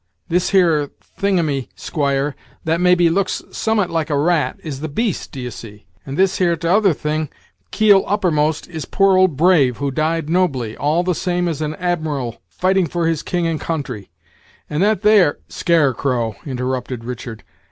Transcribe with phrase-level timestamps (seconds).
[0.29, 5.49] "This here thingumy, squire, that maybe looks summat like a rat, is the beast, d'ye
[5.49, 7.29] see; and this here t'other thing,
[7.69, 12.41] keel uppermost, is poor old Brave, who died nobly, all the same as an admiral
[12.49, 14.09] fighting for his king and country;
[14.67, 17.43] and that there" "Scarecrow," interrupted Richard.